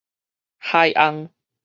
[0.57, 1.29] 海翁